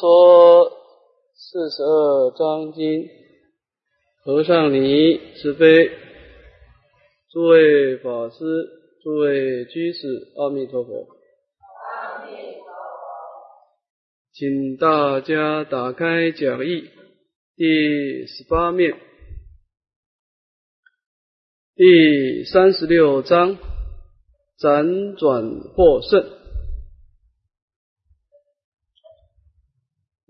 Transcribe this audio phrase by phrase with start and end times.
[0.00, 0.72] 说
[1.34, 3.08] 四十二章经，
[4.24, 5.90] 和尚尼慈悲，
[7.30, 8.36] 诸位法师，
[9.02, 11.06] 诸位居士，阿弥陀佛。
[11.92, 12.72] 阿弥陀佛。
[14.32, 16.90] 请大家打开讲义
[17.56, 18.96] 第十八面，
[21.76, 23.58] 第三十六章，
[24.58, 26.43] 辗转获胜。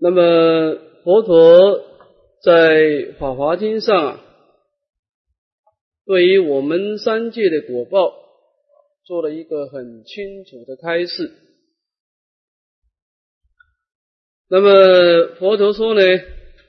[0.07, 1.83] 那么佛陀
[2.43, 2.51] 在
[3.15, 4.23] 《法华经》上啊，
[6.05, 8.13] 对于我们三界的果报
[9.03, 11.31] 做了一个很清楚的开示。
[14.47, 16.01] 那么佛陀说呢，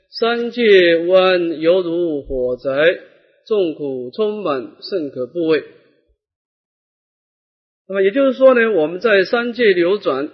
[0.09, 2.71] 三界湾犹如火宅，
[3.47, 5.63] 众苦充满，甚可怖畏。
[7.87, 10.31] 那么也就是说呢，我们在三界流转，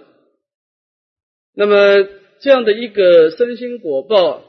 [1.53, 2.22] 那么。
[2.43, 4.43] 这样的一个身心果报，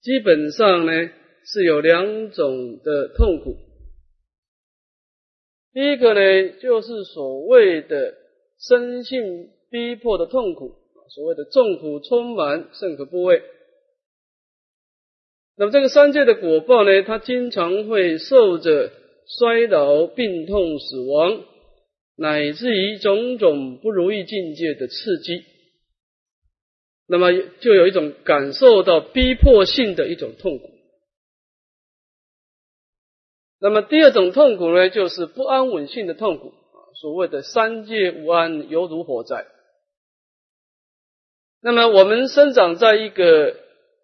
[0.00, 0.92] 基本上呢
[1.44, 3.58] 是有两种的痛苦。
[5.74, 8.14] 第一个呢，就是所谓的
[8.58, 10.76] 身性逼迫的痛苦，
[11.14, 13.42] 所谓的众苦充满，甚可部位。
[15.58, 18.90] 那么这个三界的果报呢，它经常会受着
[19.38, 21.44] 衰老、病痛、死亡，
[22.16, 25.44] 乃至于种种不如意境界的刺激。
[27.12, 30.70] 那么就有一种感受到逼迫性的一种痛苦。
[33.58, 39.44] 那么第二种痛苦呢，就是不安稳性的痛苦啊，所谓的三界无安，犹如火灾。
[41.60, 43.56] 那么我们生长在一个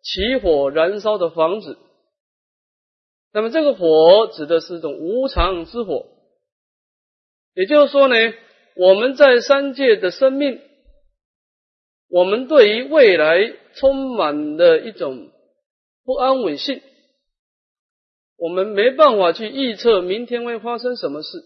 [0.03, 1.79] 起火燃烧的房子，
[3.33, 6.07] 那么这个火指的是一种无常之火，
[7.55, 8.17] 也就是说呢，
[8.75, 10.61] 我们在三界的生命。
[12.09, 15.31] 我们对于未来充满了一种
[16.05, 16.81] 不安稳性，
[18.37, 21.45] 我们没办法去预测明天会发生什么事，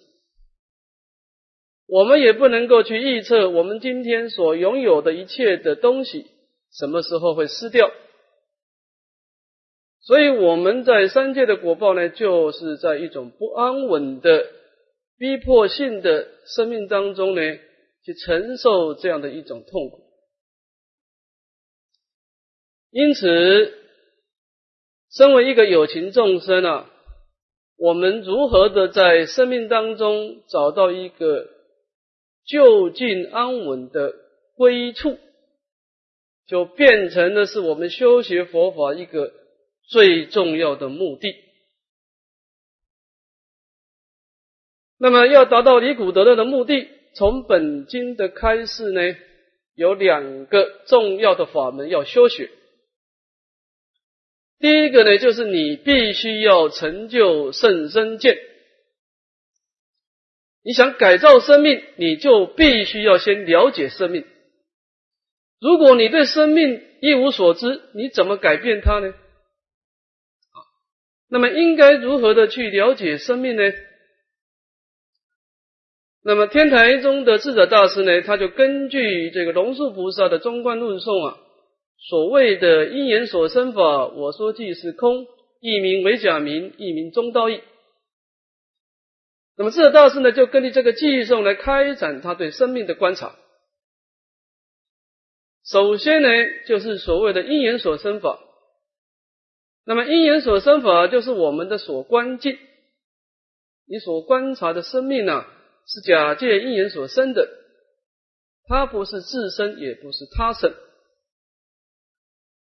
[1.87, 6.27] 我们也不能够去预测我们今天所拥有的一切的东西
[6.73, 7.91] 什么时候会失掉。
[10.03, 14.47] 所以我们在三界的果报呢，就是在一种不安稳的
[15.19, 17.41] 逼迫性的生命当中呢，
[18.05, 20.10] 去承受这样的一种痛苦。
[22.91, 23.73] 因此，
[25.13, 26.91] 身为一个有情众生啊，
[27.77, 31.49] 我们如何的在生命当中找到一个
[32.45, 34.13] 就近安稳的
[34.57, 35.19] 归处，
[36.47, 39.33] 就变成了是我们修学佛法一个
[39.89, 41.33] 最重要的目的。
[44.99, 49.01] 那么，要达到离苦得乐的目的，从本经的开示呢，
[49.75, 52.51] 有两个重要的法门要修学。
[54.61, 58.39] 第一个呢，就是你必须要成就圣身见。
[60.63, 64.27] 你想改造生命，你就必须要先了解生命。
[65.59, 69.15] 如果你对生命一无所知，你怎么改变它呢？
[71.31, 73.63] 那么应该如何的去了解生命呢？
[76.23, 81.39] 那么天台中的智者大师呢，他就根据这个龙树菩萨的中观论颂啊。
[82.01, 85.27] 所谓的因缘所生法，我说即是空，
[85.61, 87.61] 一名为假名，一名中道义。
[89.57, 93.37] 那么这大师呢，就根据这个记诵来开展他对生命的观察。
[95.63, 96.29] 首先呢，
[96.67, 98.41] 就是所谓的因缘所生法。
[99.85, 102.59] 那么因缘所生法，就是我们的所观境，
[103.87, 105.45] 你所观察的生命呢，
[105.87, 107.47] 是假借因缘所生的，
[108.67, 110.73] 它不是自身，也不是他生。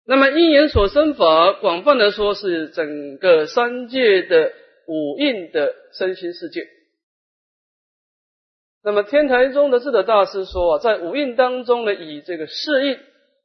[0.08, 4.54] 那么因缘所生法，广泛的说是整个三界的
[4.88, 6.62] 五蕴的身心世界。
[8.84, 13.00] 那么天台宗的智者大师说啊，在五蕴当中呢，以这个四蕴，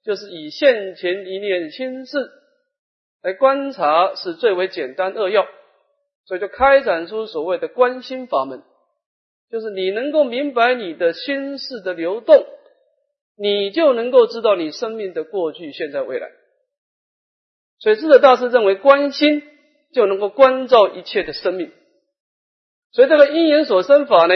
[0.04, 2.30] 就是以现前一念心事
[3.22, 5.46] 来观察，是最为简单扼要，
[6.26, 8.62] 所以就开展出所谓的观心法门，
[9.50, 12.44] 就是你能够明白你的心事的流动，
[13.38, 16.30] 你就能够知道你生命的过去、现在、未来。
[17.80, 19.42] 所以智者大师认为，观心
[19.92, 21.72] 就能够关照一切的生命。
[22.92, 24.34] 所以这个因缘所生法呢，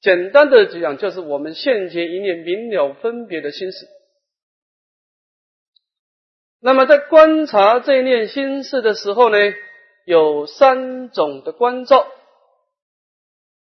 [0.00, 3.86] 简单的讲，就是我们现前一念明了分别的心事。
[6.60, 9.38] 那么在观察这一念心事的时候呢，
[10.04, 12.06] 有三种的关照。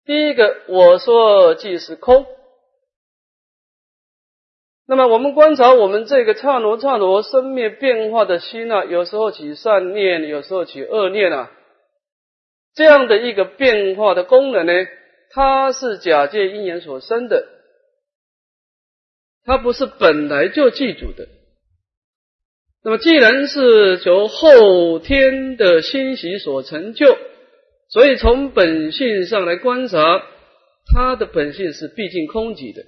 [0.04, 2.26] 第一个，我说即是空。
[4.86, 11.50] 那么我们观察我们这个刹那刹那生灭变化的心啊，有时候起善念，有时候起恶念啊，
[12.74, 14.72] 这样的一个变化的功能呢，
[15.30, 17.46] 它是假借因缘所生的，
[19.44, 21.28] 它不是本来就记住的。
[22.84, 27.16] 那么既然是由后天的欣喜所成就，
[27.88, 30.26] 所以从本性上来观察，
[30.92, 32.82] 它的本性是毕竟空寂的。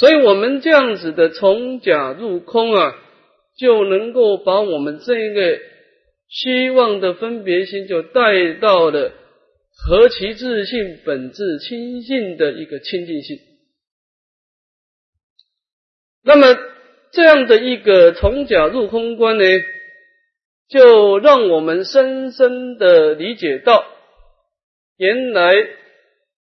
[0.00, 2.96] 所以，我们这样子的从假入空啊，
[3.58, 5.58] 就能够把我们这一个
[6.26, 9.12] 希望的分别心，就带到了
[9.76, 13.36] 何其自性本质清净的一个清净性。
[16.24, 16.46] 那么，
[17.12, 19.44] 这样的一个从假入空观呢，
[20.70, 23.84] 就让我们深深的理解到，
[24.96, 25.52] 原来。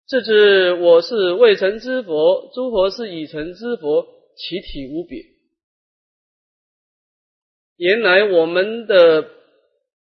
[0.09, 5.23] 自知我是未成之佛，诸佛是已成之佛，其体无别。
[7.77, 9.29] 原来我们的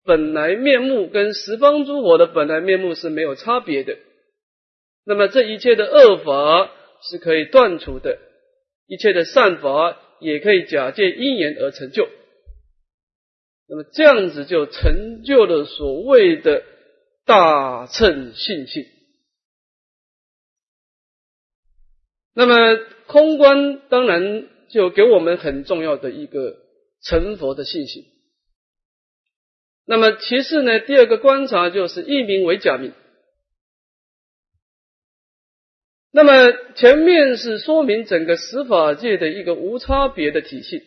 [0.04, 3.96] 本来面目跟十方诸佛的本来面目是没有差别的。
[5.04, 6.72] 那么这一切的恶法
[7.08, 8.18] 是可以断除的，
[8.88, 12.08] 一切的善法也可以假借因缘而成就。
[13.68, 16.64] 那么这样子就成就了所谓的
[17.24, 18.84] 大乘信性。
[22.34, 26.56] 那么空观当然就给我们很重要的一个
[27.02, 28.04] 成佛的信心。
[29.84, 32.92] 那么其次呢，第二个观察就是一名为假名。
[36.12, 40.84] 那么前面是说明整个十法界的一个无差别的体系。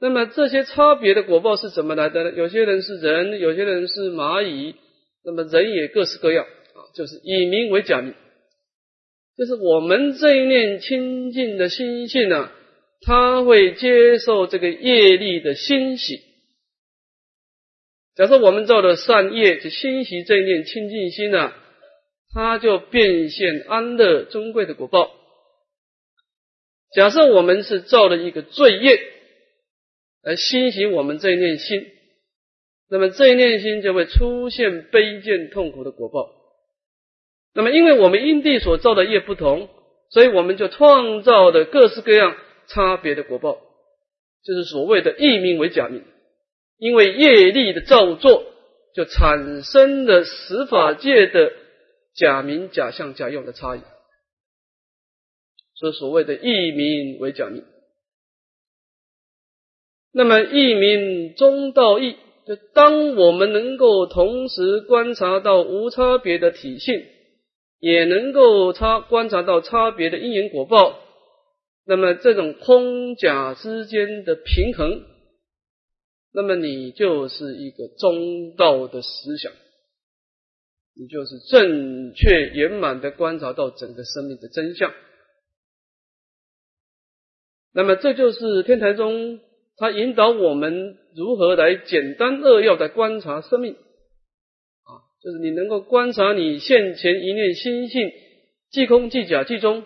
[0.00, 2.32] 那么这些差别的果报是怎么来的呢？
[2.32, 4.74] 有些人是人，有些人是蚂蚁，
[5.22, 8.14] 那么人也各式各样啊，就是以名为假名。
[9.36, 12.50] 就是我们这一念清净的心性呢，
[13.00, 16.20] 他会接受这个业力的欣喜。
[18.14, 21.54] 假设我们造的善业，就欣喜这一念清净心呢，
[22.34, 25.10] 它就变现安乐尊贵的果报。
[26.94, 29.00] 假设我们是造了一个罪业，
[30.22, 31.86] 来欣喜我们这一念心，
[32.90, 36.41] 那么这一念心就会出现卑贱痛苦的果报。
[37.54, 39.68] 那么，因为我们因地所造的业不同，
[40.08, 42.34] 所以我们就创造的各式各样
[42.66, 43.58] 差别的果报，
[44.42, 46.02] 就是所谓的异名为假名。
[46.78, 48.44] 因为业力的造作，
[48.94, 51.52] 就产生了十法界的
[52.14, 53.80] 假名、假相、假用的差异，
[55.74, 57.64] 所以所谓的异名为假名。
[60.12, 62.16] 那么异名中道义，
[62.46, 67.04] 就当我们能够同时观察到无差别的体性。
[67.82, 71.00] 也能够差观察到差别的因缘果报，
[71.84, 75.02] 那么这种空假之间的平衡，
[76.32, 79.50] 那么你就是一个中道的思想，
[80.94, 84.94] 你就是正确圆满的观察到整个生命的真相。
[87.72, 89.40] 那么这就是天台宗
[89.76, 93.74] 他引导我们如何来简单扼要的观察生命。
[95.22, 98.12] 就是你能够观察你现前一念心性，
[98.70, 99.84] 即空即假即中，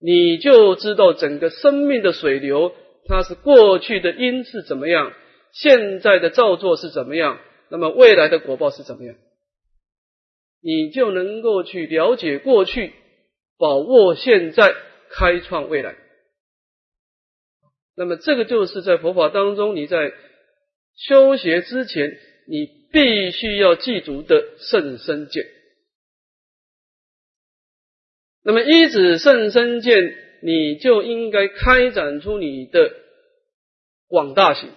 [0.00, 2.74] 你就知道整个生命的水流，
[3.06, 5.12] 它是过去的因是怎么样，
[5.52, 9.14] 现在的造作是怎么样，那么未来的果报是怎么样，
[10.62, 12.94] 你就能够去了解过去，
[13.58, 14.74] 把握现在，
[15.10, 15.94] 开创未来。
[17.94, 20.14] 那么这个就是在佛法当中，你在
[20.96, 22.16] 修学之前，
[22.48, 22.81] 你。
[22.92, 25.46] 必须要记住的圣身见。
[28.44, 32.92] 那么依止圣身见，你就应该开展出你的
[34.08, 34.68] 广大行，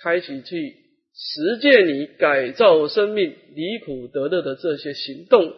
[0.00, 0.76] 开启去
[1.14, 5.54] 实践你改造生命、离苦得乐的这些行动。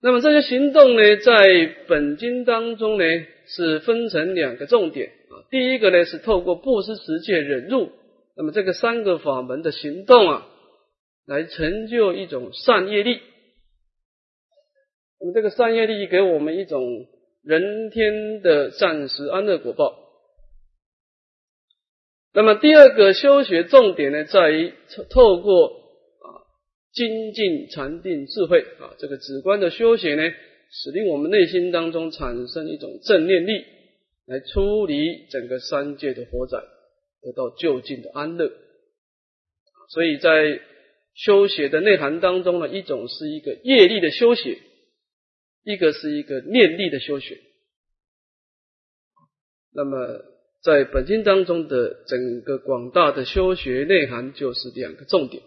[0.00, 3.04] 那么这些行动呢，在本经当中呢，
[3.46, 5.46] 是分成两个重点啊。
[5.50, 7.92] 第一个呢，是透过布施、持戒、忍辱。
[8.36, 10.46] 那么这个三个法门的行动啊，
[11.26, 13.20] 来成就一种善业力。
[15.20, 17.06] 那么这个善业力给我们一种
[17.42, 20.00] 人天的暂时安乐果报。
[22.32, 24.72] 那么第二个修学重点呢，在于
[25.10, 26.26] 透过啊
[26.92, 30.22] 精进禅定智慧啊这个止观的修学呢，
[30.70, 33.64] 使令我们内心当中产生一种正念力，
[34.26, 36.58] 来出离整个三界的火灾。
[37.24, 38.52] 得到就近的安乐，
[39.88, 40.60] 所以在
[41.14, 44.58] 修学的内涵当中呢，一种是一个业力的修学，
[45.62, 47.40] 一个是一个念力的修学。
[49.72, 50.22] 那么
[50.62, 55.42] 在本经当中的整个广大的修学内涵就是两个重点。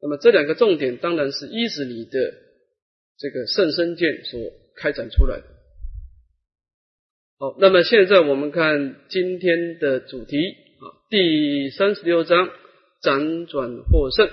[0.00, 2.34] 那么这两个重点当然是依止你的
[3.18, 4.40] 这个圣身见所
[4.76, 5.59] 开展出来的。
[7.42, 12.50] 好，那么现在我们看今天的主题啊，第三十六章
[13.02, 14.28] 辗转获胜。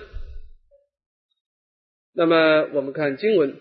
[2.14, 3.56] 那么我们看经文，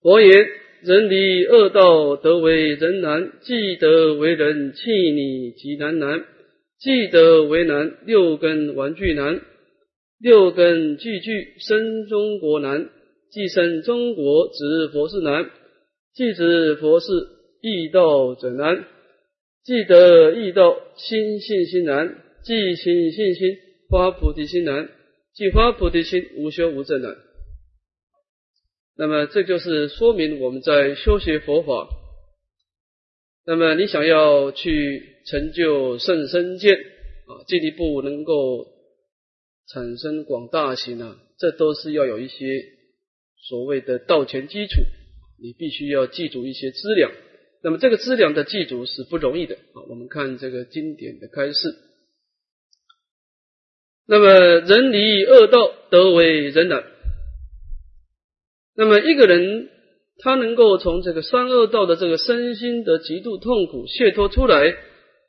[0.00, 0.46] 佛言：
[0.80, 6.20] 人离恶道，得为人难；既得为人，弃你即难难；
[6.78, 9.38] 既得为难，六根玩具难；
[10.18, 12.86] 六根具具生中国难；
[13.30, 15.50] 既生中国，指佛事难。
[16.18, 17.06] 既知佛是
[17.60, 18.84] 易道者难，
[19.62, 23.56] 既得易道心信心难，既心信心
[23.88, 24.90] 发菩提心难，
[25.32, 27.14] 既发菩提心无修无证难。
[28.96, 31.88] 那么这就是说明我们在修学佛法。
[33.46, 38.66] 那么你想要去成就圣身见啊，进一步能够
[39.68, 42.34] 产生广大行啊，这都是要有一些
[43.36, 44.80] 所谓的道前基础。
[45.40, 47.12] 你必须要记住一些资粮，
[47.62, 49.82] 那么这个资粮的记住是不容易的啊。
[49.88, 51.76] 我们看这个经典的开示，
[54.06, 54.26] 那么
[54.60, 56.84] 人离恶道，得为人难。
[58.74, 59.68] 那么一个人
[60.18, 64.74] 他能够从这个三恶道的这个身心的极度痛苦解脱出来，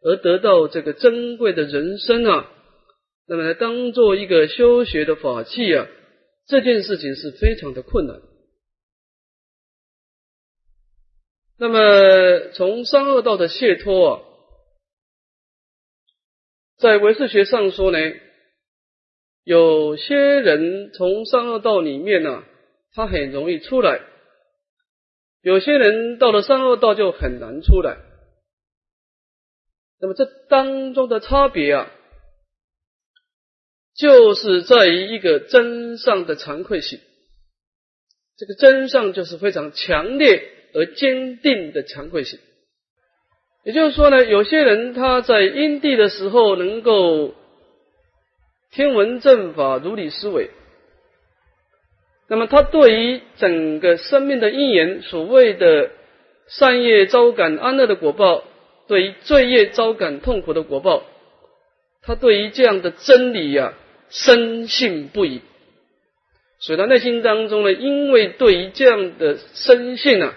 [0.03, 2.51] 而得到这个珍贵的人生啊，
[3.27, 5.87] 那么当做一个修学的法器啊，
[6.47, 8.19] 这件事情是非常的困难。
[11.61, 14.23] 那么，从三恶道的解脱啊，
[16.77, 17.99] 在唯识学上说呢，
[19.43, 22.45] 有些人从三恶道里面呢，
[22.93, 23.99] 他很容易出来；
[25.41, 27.97] 有些人到了三恶道就很难出来。
[29.99, 31.91] 那么这当中的差别啊，
[33.97, 37.01] 就是在于一个真上的惭愧心。
[38.37, 40.55] 这个真上就是非常强烈。
[40.73, 42.39] 而坚定的惭愧心，
[43.63, 47.33] 也就是说呢，有些人他在因地的时候能够
[48.71, 50.51] 天文正法如理思维，
[52.27, 55.89] 那么他对于整个生命的因缘，所谓的
[56.47, 58.43] 善业招感安乐的果报，
[58.87, 61.03] 对于罪业招感痛苦的果报，
[62.03, 63.73] 他对于这样的真理呀
[64.09, 65.41] 深信不疑，
[66.59, 70.35] 所以他内心当中呢，因为对于这样的深信啊。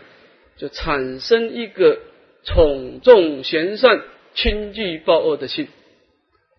[0.62, 1.99] 就产生一个
[2.45, 4.00] 宠重贤善、
[4.33, 5.66] 轻惧报恶的心，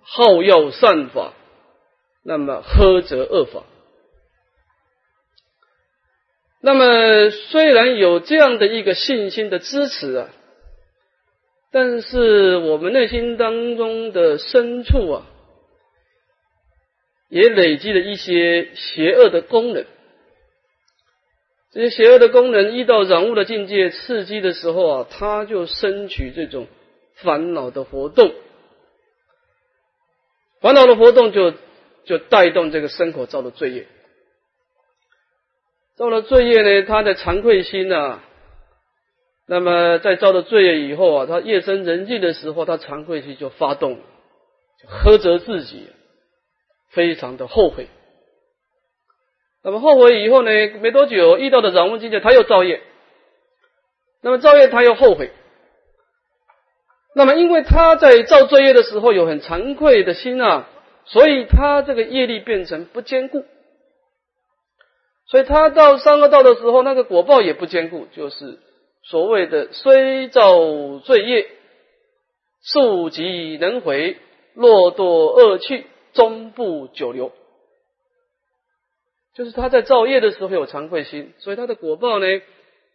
[0.01, 1.31] 好要善法，
[2.21, 3.63] 那么呵责恶法。
[6.61, 10.29] 那么虽然有这样的一个信心的支持啊，
[11.71, 15.25] 但是我们内心当中的深处啊，
[17.29, 19.85] 也累积了一些邪恶的功能。
[21.73, 26.67] 这些邪恶的功能遇到染物的境界刺激的时候啊，它就生取这种
[27.15, 28.31] 烦恼的活动，
[30.61, 31.53] 烦恼的活动就
[32.05, 33.87] 就带动这个身口造的罪业，
[35.95, 38.23] 造了罪业呢，他的惭愧心啊，
[39.47, 43.99] 那么在造了罪业以后啊，他夜深人静的时候，他惭愧心就发动，
[44.87, 45.87] 呵责自己，
[46.91, 47.87] 非常的后悔。
[49.63, 50.51] 那么后悔以后呢？
[50.81, 52.81] 没多久遇到的染污境界，他又造业。
[54.21, 55.31] 那么造业他又后悔。
[57.15, 60.67] 那么因为他在造罪业的时候有很惭愧的心啊，
[61.05, 63.45] 所以他这个业力变成不坚固。
[65.27, 68.59] 所以他到三恶道的时候，那个果报也不坚固，就是
[69.03, 70.57] 所谓的虽造
[70.99, 71.47] 罪业，
[72.63, 74.17] 数极能回，
[74.55, 77.31] 落堕恶趣，终不久留。
[79.35, 82.25] 就是他在造业的时候有惭愧心，所以他的果报呢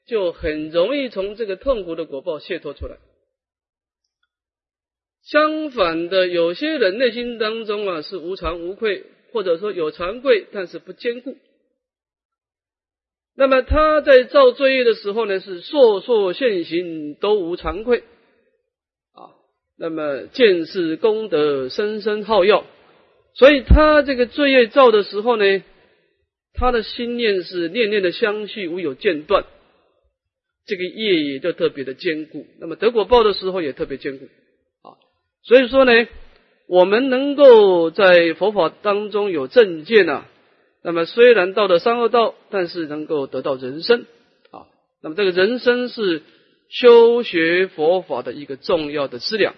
[0.07, 2.97] 就很容易从这个痛苦的果报解脱出来。
[5.25, 11.37] 相反的，有些人内心当中啊是无惭无愧，或者说有惭愧，但是不坚固。
[13.35, 18.05] 那么他在造罪业的时候呢，是烁烁现行都无惭愧
[19.13, 19.35] 啊。
[19.77, 22.65] 那么见是功德，深深好药，
[23.35, 25.65] 所以他这个罪业造的时候呢。
[26.59, 29.45] 他的心念是念念的相续，无有间断，
[30.67, 32.47] 这个业也就特别的坚固。
[32.59, 34.27] 那么得果报的时候也特别坚固
[34.83, 34.99] 啊。
[35.45, 35.93] 所以说呢，
[36.67, 40.29] 我们能够在佛法当中有正见啊，
[40.83, 44.07] 那么虽然到了三恶道，但是能够得到人生
[44.51, 44.67] 啊。
[45.01, 46.23] 那么这个人生是
[46.69, 49.55] 修学佛法的一个重要的资粮。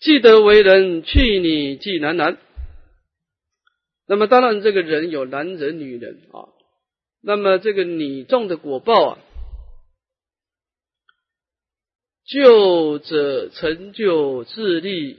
[0.00, 2.38] 既得为人，去你即男男。
[4.06, 6.52] 那么当然，这个人有男人、女人啊。
[7.22, 9.18] 那么这个你种的果报啊，
[12.26, 15.18] 就者成就自利，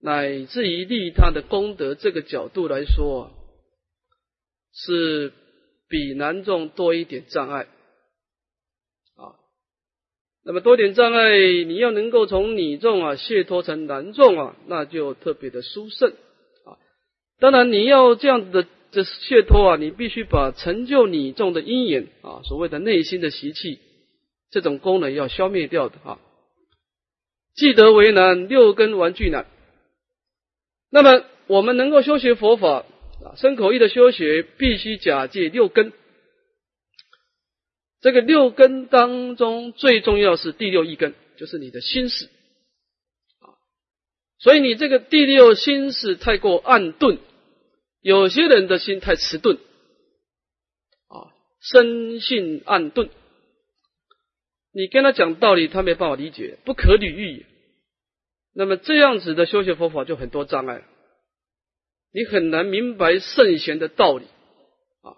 [0.00, 3.32] 乃至于利他的功德，这个角度来说啊，
[4.72, 5.32] 是
[5.88, 7.66] 比男众多一点障碍
[9.16, 9.34] 啊。
[10.44, 16.14] 那么多点障碍，你要能够从你众啊卸脱成男众啊，那就特别的殊胜。
[17.40, 18.68] 当然，你要这样子的。
[18.92, 19.76] 这是解脱啊！
[19.76, 23.78] 你必须把成就你众的因缘啊，所谓的内心的习气，
[24.50, 26.18] 这种功能要消灭掉的啊。
[27.54, 29.46] 记得为难，六根玩具难。
[30.90, 32.84] 那么我们能够修学佛法
[33.24, 35.92] 啊，身口意的修学，必须假借六根。
[38.00, 42.24] 这个六根当中最重要是第六一根，就是你的心事
[43.38, 43.54] 啊。
[44.40, 47.18] 所以你这个第六心事太过暗钝。
[48.02, 49.56] 有些人的心太迟钝，
[51.08, 51.28] 啊，
[51.60, 53.10] 生性暗钝，
[54.72, 57.44] 你跟他讲道理，他没办法理解，不可理喻。
[58.54, 60.82] 那么这样子的修学佛法就很多障碍，
[62.12, 64.24] 你很难明白圣贤的道理
[65.02, 65.14] 啊。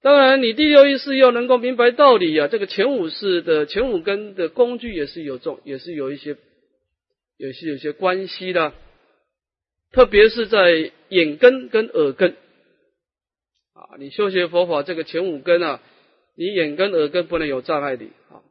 [0.00, 6.36] 当然，你第六意识要能够明白道理啊，这个前五识的前五根的工具也是有重，也是有一些，
[7.36, 8.72] 也是有些关系的。
[9.92, 12.36] 特别是在眼根跟耳根
[13.72, 15.80] 啊，你修学佛法这个前五根啊，
[16.36, 18.42] 你眼根耳根不能有障碍的啊。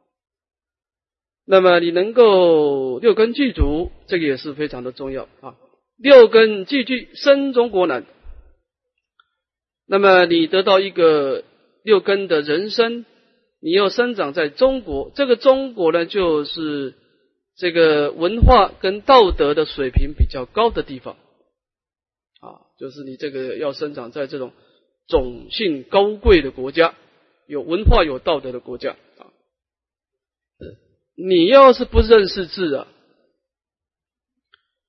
[1.46, 5.56] 那么你能够六根具足，这个也是非常的重要啊。
[5.96, 8.04] 六根具具生中国难，
[9.86, 11.42] 那么你得到一个
[11.82, 13.04] 六根的人生，
[13.60, 16.94] 你要生长在中国，这个中国呢，就是
[17.56, 21.16] 这个文化跟道德的水平比较高的地方。
[22.40, 24.52] 啊，就是你这个要生长在这种
[25.06, 26.94] 种姓高贵的国家，
[27.46, 29.26] 有文化有道德的国家啊。
[31.16, 32.88] 你要是不认识字啊，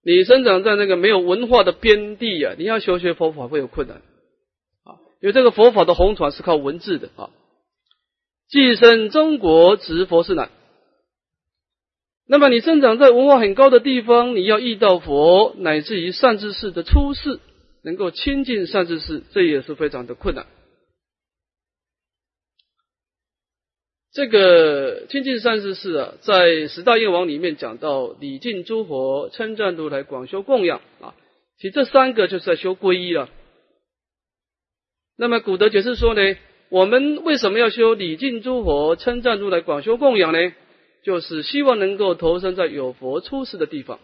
[0.03, 4.95] 你生长在那个没有文化的边地啊，你要修学佛法会有困难啊。
[5.21, 7.29] 因为这个佛法的红传是靠文字的啊。
[8.47, 10.51] 寄生中国执佛是难，
[12.31, 17.41] 那么你生长在文化很高的地方，你要遇到佛，乃至于善知识的出世。
[17.83, 20.45] 能够亲近善知识，这也是非常的困难。
[24.13, 31.13] 这个亲近善知识啊，在十大愿王里面讲到礼敬诸佛、称赞如来、广修供养啊，
[31.57, 33.27] 其实这三个就是在修皈依了。
[35.17, 36.21] 那么古德解释说呢，
[36.69, 40.53] 我们为什么要修礼敬诸佛、称赞如来、广修供养呢？
[41.03, 43.99] 就是希望能够投身在有佛出世的地方。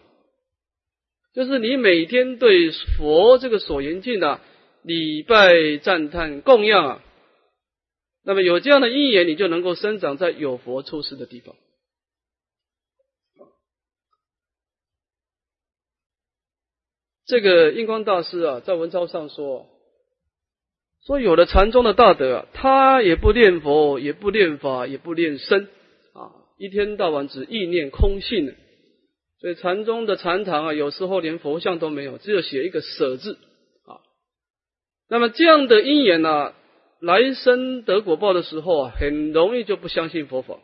[1.34, 4.40] 就是你每天对佛这个所言境啊，
[4.82, 7.02] 礼拜、赞叹、供养啊，
[8.24, 11.54] 那么有这样的因缘，你就能够生长在有佛出世的地方。
[17.26, 19.66] 这个印光大师啊，在文章上说，
[21.04, 25.68] 说有了禅宗的大德啊，他也不念佛，也不念法，也不念身，
[26.58, 28.54] 一天到晚只意念空性。
[29.40, 33.38] 所以禅宗的禅堂啊，有时候连佛像都没有，只有写一个舍字
[33.86, 34.02] 啊。
[35.08, 36.54] 那么这样的因缘呢，
[37.00, 40.58] 来生得果报的时候啊，很容易就不相信佛法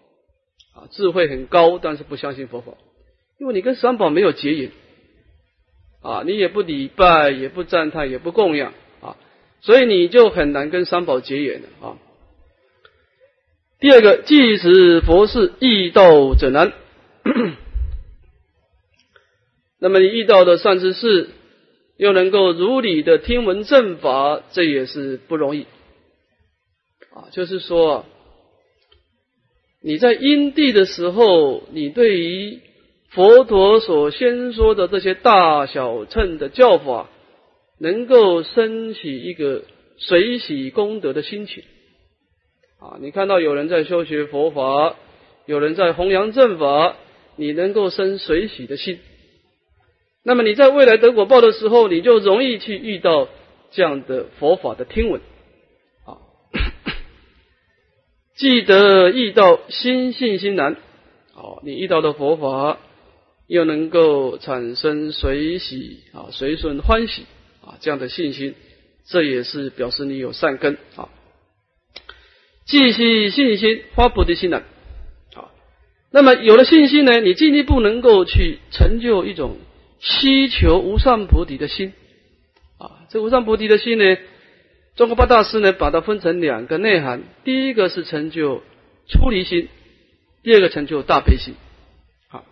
[0.75, 2.73] 啊，智慧很高，但是不相信佛法，
[3.39, 4.73] 因为你跟三宝没有结缘
[6.03, 9.17] 啊，你也不礼拜，也不赞叹，也不供养啊，
[9.61, 11.97] 所以你就很难跟三宝结缘的啊。
[13.85, 16.73] 第二个，即使佛是易道者难。
[19.79, 21.29] 那么你遇到的善知识，
[21.99, 25.67] 又能够如理的听闻正法，这也是不容易
[27.13, 27.29] 啊。
[27.33, 28.07] 就是说，
[29.83, 32.61] 你在因地的时候，你对于
[33.11, 37.11] 佛陀所先说的这些大小乘的教法，
[37.79, 39.65] 能够升起一个
[39.99, 41.65] 随喜功德的心情
[42.85, 42.99] 啊。
[43.01, 44.97] 你看到有人在修学佛法，
[45.47, 46.97] 有人在弘扬正法，
[47.37, 48.99] 你能够生随喜的心。
[50.23, 53.29] 那么你在未来得果报的时候，你就容易去遇到
[53.71, 55.21] 这样的佛法的听闻
[56.07, 56.17] 啊。
[58.37, 60.77] 记得遇到心信心难，
[61.35, 62.79] 哦，你遇到的佛法
[63.47, 67.27] 又能够产生随喜啊，随顺欢喜
[67.63, 68.55] 啊，这样的信心，
[69.07, 71.11] 这也是表示你有善根啊。
[72.67, 74.59] 继续信心发菩提心的
[75.35, 75.53] 啊，
[76.11, 79.59] 那么有了信心呢，你进一步能够去成就一种
[80.01, 81.93] 希求无上菩提的心
[82.79, 83.05] 啊。
[83.11, 84.17] 这无上菩提的心呢，
[84.97, 88.63] 中国八大师呢把它分成两个内涵，第一个是成就
[89.09, 89.69] 出离心，
[90.43, 91.55] 第二个成就大悲心。
[92.29, 92.45] 好，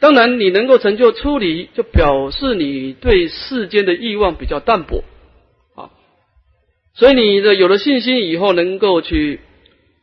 [0.00, 5.04] 当然你能够成就出离，就表示你对世间的欲望比较淡薄。
[7.00, 9.40] 所以你的有了信心以后，能够去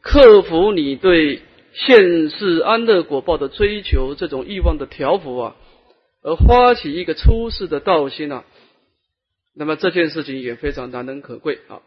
[0.02, 5.56] 克服你对现世安乐果报的追求，这种欲望的调伏啊，
[6.24, 8.46] 而发起一个出世的道心啊，
[9.56, 11.84] 那么这件事情也非常难能可贵啊。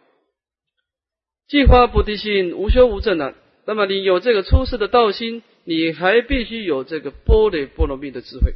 [1.49, 3.35] 既发菩提心，无修无证啊。
[3.67, 8.53] 那么你有这个出世的道心，你还必须有这个波雷波罗蜜的智慧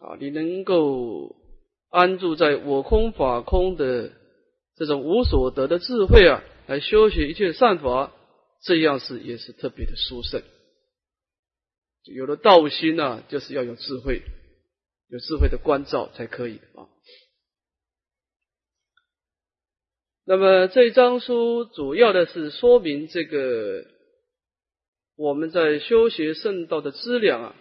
[0.00, 1.36] 啊，你能够
[1.90, 4.12] 安住在我空法空的。
[4.76, 8.12] 这种无所得的智慧啊，来修学一切善法，
[8.62, 10.42] 这样是也是特别的殊胜。
[12.04, 14.22] 有了道心呢，就是要有智慧，
[15.08, 16.86] 有智慧的关照才可以啊。
[20.24, 23.84] 那么这张书主要的是说明这个
[25.16, 27.56] 我们在修学圣道的资粮啊，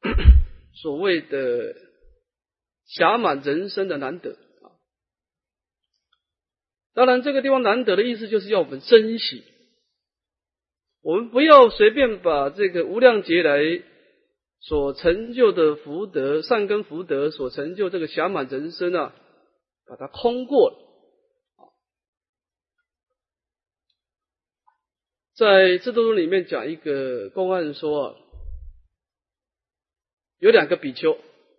[0.82, 1.76] 所谓的
[2.88, 4.36] 暇满人生的难得。
[6.92, 9.44] 当然，这个地方难得的意思就是要我们珍惜，
[11.02, 13.82] 我们不要随便把这个无量劫来
[14.58, 19.14] 所成就的福德、善根福德所成就这个暇满人生啊，
[19.86, 20.76] 把它空过了。
[25.36, 28.16] 在制度里面讲一个公案说啊，
[30.40, 31.16] 有两个比丘，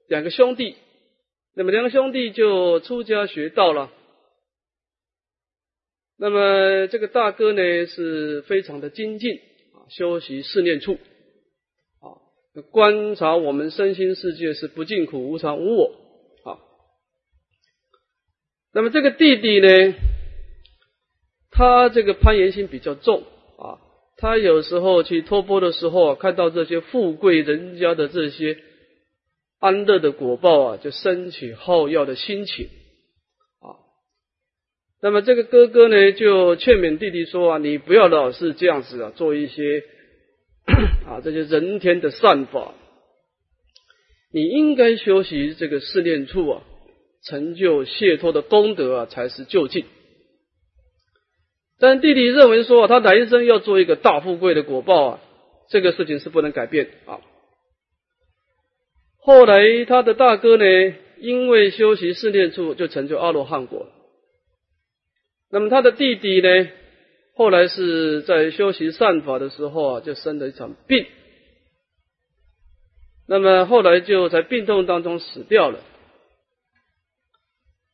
[0.08, 0.76] 两个兄弟，
[1.56, 3.91] 那么两个兄弟就出家学道了。
[6.23, 9.38] 那么这个大哥呢是非常的精进
[9.73, 10.99] 啊，修习四念处
[11.99, 12.21] 啊，
[12.69, 15.95] 观察我们身心世界是不净苦、无常、无我
[16.43, 16.62] 啊。
[18.71, 19.95] 那么这个弟弟呢，
[21.49, 23.23] 他这个攀岩心比较重
[23.57, 23.81] 啊，
[24.17, 28.60] 他有时候去托钵的时候，啊看到这些富贵人家的这些
[29.57, 32.69] 安乐的果报啊，就升起好要的心情。
[35.03, 39.83] 那么这个哥哥呢，就劝勉弟弟说啊，你不要老是这样子啊，做一些
[41.07, 42.75] 啊这些人天的善法，
[44.31, 46.61] 你应该修习这个试炼处啊，
[47.23, 49.85] 成就解脱的功德啊，才是就近。
[51.79, 55.19] 但弟弟认为说啊，他来生要做一个大富贵的果报啊，
[55.69, 57.19] 这个事情是不能改变啊。
[59.17, 64.00] 后来他的大哥呢，因为修习试炼处，就成就阿罗汉果了。
[65.51, 66.69] 那么他的弟弟呢？
[67.33, 71.05] 后来是在修习善法的时候啊，就生了一场病。
[73.27, 75.79] 那么后来就在病痛当中死掉了。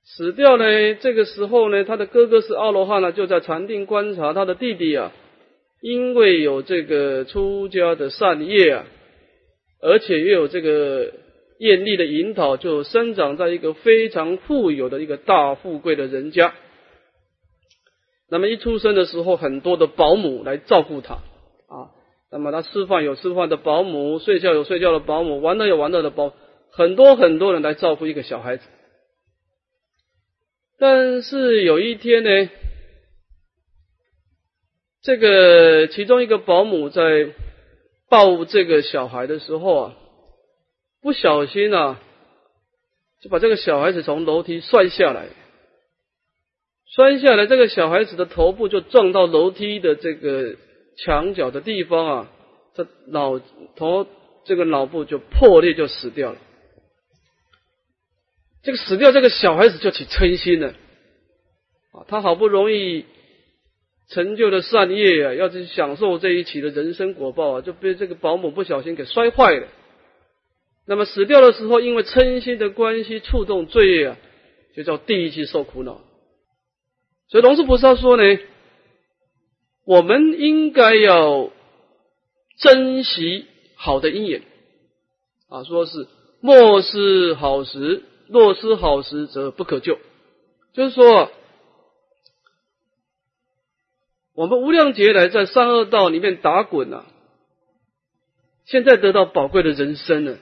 [0.03, 5.11] 死掉呢，这个时候呢，他的哥哥是阿罗汉呢，就在禅定观察他的弟弟啊，
[5.81, 8.85] 因为有这个出家的善业啊，
[9.81, 11.13] 而且又有这个
[11.59, 16.53] 艳丽的引导，就生长在一个非常富有的一个大富贵的人家。
[18.29, 21.15] 那么一出生的时候，很多的保姆来照顾他
[21.67, 21.91] 啊。
[22.29, 26.33] 那么他吃饭有吃饭的保姆，睡觉有睡觉的保姆，玩乐有玩乐的保，
[26.71, 28.67] 很多很多人来照顾一个小孩子。
[30.77, 32.49] 但是有一天呢，
[35.01, 37.29] 这个其中一个保姆在
[38.09, 39.95] 抱这个小孩的时候啊，
[41.01, 42.01] 不小心啊，
[43.21, 45.27] 就把这个小孩子从楼梯摔下来。
[46.95, 50.55] 摔下来，这个小孩子的头部就撞到楼梯的这个
[50.97, 52.31] 墙角的地方啊，
[52.75, 53.39] 这脑
[53.75, 54.07] 头
[54.45, 56.37] 这个脑部就破裂，就死掉了。
[58.63, 60.69] 这个死掉，这个小孩子就起嗔心了
[61.91, 62.03] 啊！
[62.07, 63.05] 他好不容易
[64.09, 69.67] 成就了善业啊，要去享受这一期的人生果报啊，就被这个保姆不小心给摔坏了。
[70.85, 74.17] 那么死掉的时候，因为嗔心的关系触动罪业啊，
[74.75, 76.01] 就叫第一期受苦恼。
[77.29, 78.23] 所以龙树菩萨说呢，
[79.85, 81.49] 我们应该要
[82.57, 84.43] 珍惜好的因缘
[85.49, 86.07] 啊，说是
[86.39, 89.97] 莫失好时，若失好时则不可救。
[90.73, 91.31] 就是说，
[94.33, 97.05] 我们无量劫来在三恶道里面打滚啊，
[98.65, 100.37] 现在得到宝贵的人生了。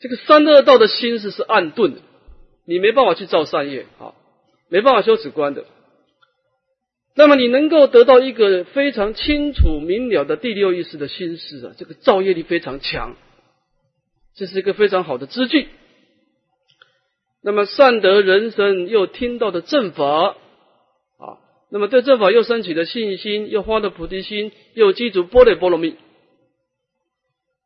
[0.00, 2.00] 这个三恶道的心思是暗钝的。
[2.64, 4.14] 你没办法去造善业啊，
[4.68, 5.64] 没办法修止观的。
[7.14, 13.16] 那么你能够得到一个非常清楚明了的第六意识的心事啊，这个造业力非常强，
[14.36, 15.68] 这是一个非常好的资具。
[17.42, 20.36] 那么善得人生又听到的正法
[21.18, 21.38] 啊，
[21.70, 25.96] 那么对正法又升起的信心，又发的菩提心，又记住波罗波罗蜜，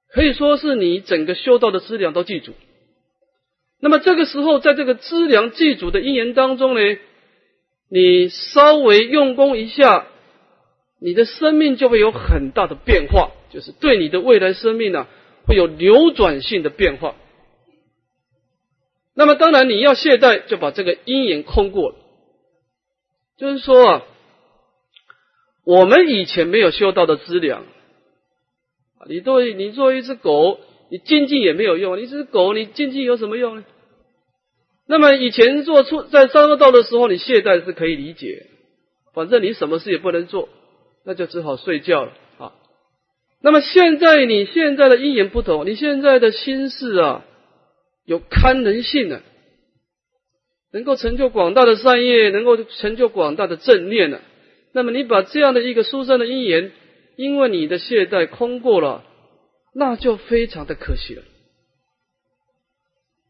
[0.08, 2.52] 可以说是你整个修道的资粮都记住。
[3.83, 6.81] 那么这个时候，在这个资粮祭祖的因缘当中呢？
[7.88, 10.07] 你稍微用功一下，
[11.01, 15.09] 你的生命就会有很大的变化，就是对你的未来生命呢，
[15.49, 17.16] 会有流转性的变化。
[19.14, 21.97] 那么当然你要懈怠，就把这个因缘空过了。
[23.37, 24.03] 就是说啊，
[25.64, 27.64] 我们以前没有修到的资粮，
[29.09, 31.99] 你作为你作为一只狗，你精进也没有用。
[31.99, 33.64] 你这只狗，你精进有什么用呢？
[34.87, 38.47] 那么以前做出在三恶道的时候，你懈怠是可以理解，
[39.14, 40.49] 反正你什么事也不能做，
[41.05, 42.53] 那就只好睡觉了啊。
[43.40, 47.25] 那么现在你现在的因缘不同，你现在的心事啊，
[48.05, 49.23] 有堪能性了，
[50.73, 54.21] 能够成就广大的善业，能够成就广大的正念了。
[54.73, 56.73] 那么你把这样的一个殊胜的因缘，
[57.16, 59.05] 因为你的懈怠空过了，
[59.75, 61.23] 那就非常的可惜了。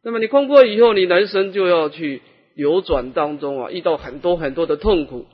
[0.05, 2.23] 那么你空过以后，你人生就要去
[2.55, 5.27] 流转当中啊，遇到很多很多的痛苦。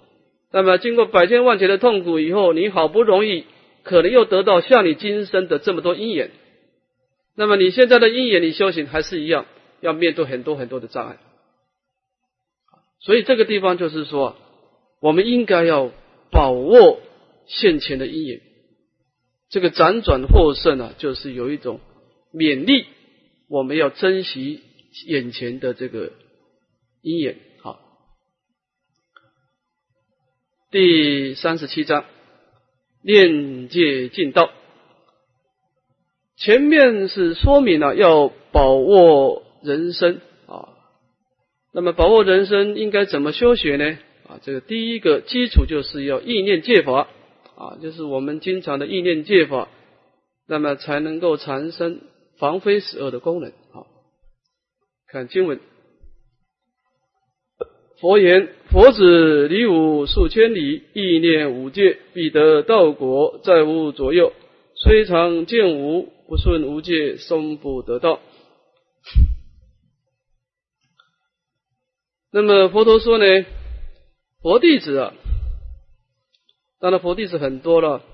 [0.52, 3.44] 那么经过百千万劫的痛苦以后，你好不容易
[3.82, 6.30] 可能又得到像你今生的这么多因缘。
[7.34, 9.46] 那么你现在的因缘，你修行还是一样，
[9.80, 11.18] 要面对很多很多的障碍。
[13.00, 14.36] 所以这个地方就是说，
[15.00, 15.90] 我们应该要
[16.30, 17.00] 把握
[17.46, 18.40] 现前的因缘。
[19.48, 21.80] 这个辗转获胜啊，就是有一种
[22.34, 22.86] 勉励。
[23.48, 24.60] 我们要珍惜
[25.06, 26.12] 眼前的这个
[27.00, 27.36] 因缘。
[27.62, 27.80] 好，
[30.70, 32.04] 第三十七章，
[33.02, 34.50] 念戒尽道。
[36.36, 40.68] 前面是说明了要把握人生啊，
[41.72, 43.98] 那么把握人生应该怎么修学呢？
[44.28, 47.08] 啊，这个第一个基础就是要意念戒法
[47.56, 49.68] 啊，就是我们经常的意念戒法，
[50.46, 52.02] 那么才能够产生。
[52.38, 53.52] 防非死恶的功能。
[53.72, 53.86] 好，
[55.06, 55.60] 看经文。
[58.00, 64.32] 佛言：佛子离吾数千里，意念五界，必得道果，在无左右。
[64.76, 68.20] 虽常见无，不顺无界，终不得道。
[72.30, 73.24] 那么佛陀说呢？
[74.40, 75.14] 佛弟子啊，
[76.78, 78.04] 当然佛弟子很多了。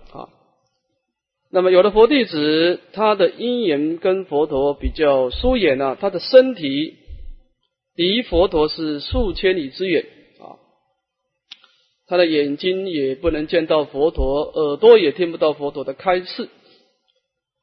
[1.54, 6.96] 那么，有的佛弟子，他的因缘跟佛陀比较疏远啊，他的身体
[7.94, 10.04] 离佛陀是数千里之远
[10.40, 10.58] 啊，
[12.08, 16.48] 他的眼睛也不能见到佛陀，耳朵也听不到佛陀的开示。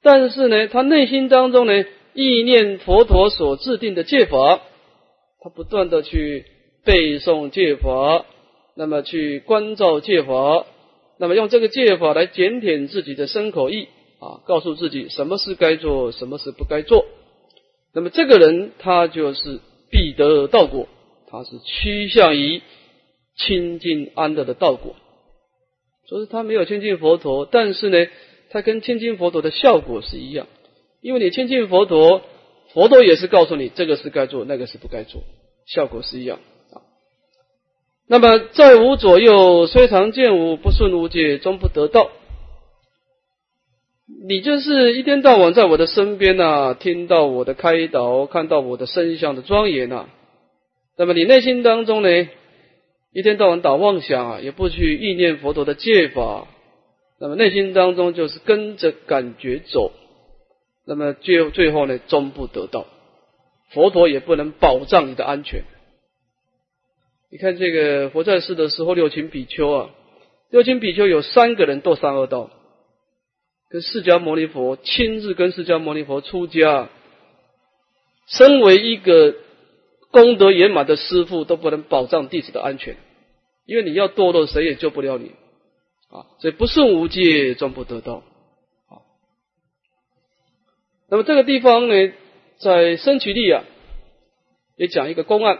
[0.01, 4.61] 但是呢，他内心当中呢，意念佛陀所制定的戒法，
[5.41, 6.45] 他不断的去
[6.85, 8.25] 背诵戒法，
[8.77, 10.65] 那么去关照戒法。
[11.21, 17.05] 那么用这个戒法来检点自己的身口意啊，告诉自己什么事该做，什么事不该做。
[17.93, 19.59] 那么这个人他就是
[19.91, 20.87] 必得道果，
[21.29, 22.63] 他是趋向于
[23.35, 24.95] 清净安乐的道果。
[26.07, 28.07] 所以他没有亲近佛陀，但是呢，
[28.49, 30.47] 他跟亲近佛陀的效果是一样。
[31.01, 32.23] 因为你亲近佛陀，
[32.73, 35.21] 佛陀也是告诉你这个是该做，那个是不该做，
[35.67, 36.39] 效果是一样。
[38.11, 42.09] 那么在无左右，虽常见无不顺无解，终不得道。
[44.27, 50.09] 你就是一天到晚在我的身边呐，听到我的开导，看到我的身相的庄严呐。
[50.97, 52.09] 那么你内心当中呢，
[53.13, 56.49] 一天到晚打妄想啊，也不去意念佛陀的戒法，
[57.17, 59.93] 那么内心当中就是跟着感觉走，
[60.85, 62.87] 那么最最后呢，终不得道。
[63.69, 65.63] 佛陀也不能保障你的安全。
[67.31, 69.89] 你看这个佛在世的时候，六亲比丘啊，
[70.49, 72.49] 六亲比丘有三个人堕三恶道，
[73.69, 76.89] 跟释迦牟尼佛亲自跟释迦牟尼佛出家，
[78.27, 79.33] 身为一个
[80.11, 82.97] 功德圆满的师父，都不能保障弟子的安全，
[83.65, 85.31] 因为你要堕落，谁也救不了你
[86.09, 86.27] 啊！
[86.41, 88.23] 所以不顺无戒，终不得道
[88.89, 89.07] 啊。
[91.09, 92.11] 那么这个地方呢，
[92.57, 93.63] 在生渠地啊，
[94.75, 95.59] 也讲一个公案。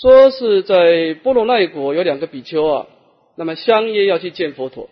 [0.00, 2.86] 说是在波罗奈国有两个比丘啊，
[3.34, 4.90] 那么相约要去见佛陀。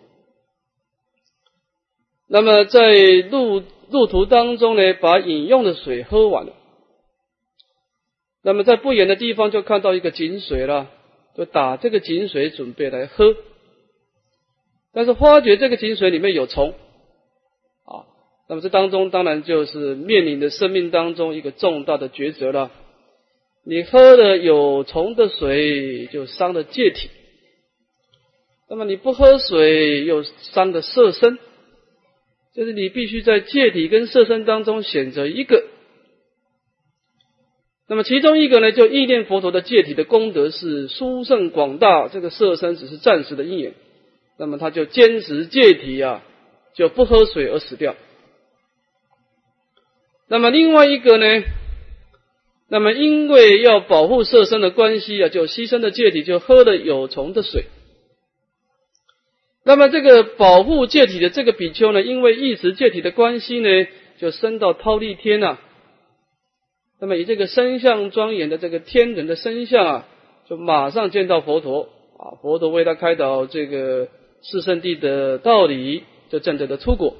[2.27, 2.81] 那么在
[3.29, 6.53] 路路途当中呢，把饮用的水喝完了。
[8.41, 10.89] 那么在不远的地方就看到一个井水了，
[11.37, 13.35] 就打这个井水准备来喝。
[14.91, 16.73] 但是发觉这个井水里面有虫，
[17.83, 18.09] 啊，
[18.49, 22.71] 那么这当中当然就是面临的生命当中一个重大的抉择了。
[23.67, 27.09] 你喝了有虫的水，就伤了戒体；
[28.69, 31.39] 那么你不喝水，又伤了色身。
[32.53, 35.65] 就是你必须在戒体跟色身当中选择一个。
[37.89, 43.73] 那么其中一个呢，就意念佛陀的戒体的功德是殊胜广大，这个色身只是暂时的因缘。
[44.37, 46.23] 那么他就坚持戒体啊，
[46.75, 47.95] 就不喝水而死掉。
[50.29, 51.43] 那么另外一个呢？
[52.67, 57.65] 那么，因为要保护色身的关系啊，就牺牲的戒体，就喝了有虫的水。
[59.63, 63.69] 那么，这个保护戒体的这个比丘呢，因为一时戒体的关系呢，
[64.17, 65.59] 就升到忉利天啊。
[66.99, 70.07] 那么，以这个身相庄严的这个天人的身相啊，
[70.49, 74.07] 就马上见到佛陀啊，佛陀为他开导这个
[74.41, 77.15] 四圣地的道理，就证得的出果。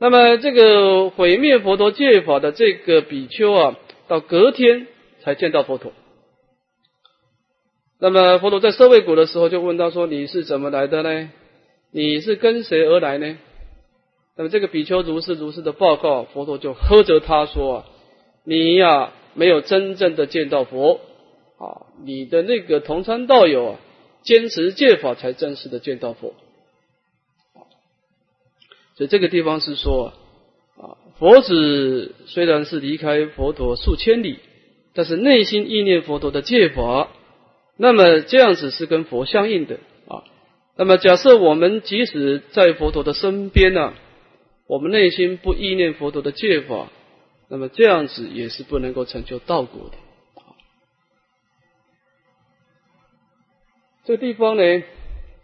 [0.00, 4.86] 那么，这个毁灭佛陀戒法的这个比丘啊，到隔天
[5.22, 5.92] 才见到佛陀。
[7.98, 11.30] 那么，佛陀在舍卫谷的时候就问他说：“你是怎么来的呢？
[11.90, 13.38] 你是跟谁而来呢？”
[14.38, 17.84] 那么，这个比丘如是如是的报告，佛陀就呵责他说：“啊
[18.44, 21.00] 你呀，没有真正的见到佛
[21.58, 21.90] 啊！
[22.02, 23.80] 你的那个同参道友啊，
[24.22, 26.34] 坚持戒法才真实的见到佛。”
[28.98, 30.12] 所以这个地方是说，
[30.76, 34.40] 啊，佛子虽然是离开佛陀数千里，
[34.92, 37.08] 但是内心意念佛陀的戒法，
[37.76, 39.76] 那么这样子是跟佛相应的
[40.08, 40.24] 啊。
[40.76, 43.94] 那么假设我们即使在佛陀的身边呢，
[44.66, 46.90] 我们内心不意念佛陀的戒法，
[47.48, 49.96] 那么这样子也是不能够成就道果的。
[54.06, 54.62] 这个地方呢，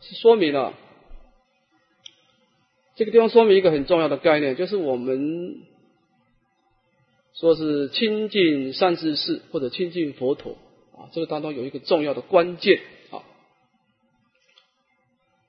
[0.00, 0.74] 是说明了。
[2.96, 5.62] 这个地方说明一个很重要的概念，就是我们
[7.34, 10.56] 说是亲近善知识或者亲近佛陀
[10.96, 12.80] 啊，这个当中有一个重要的关键
[13.10, 13.22] 啊。